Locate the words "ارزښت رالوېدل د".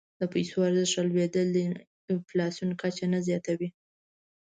0.69-1.57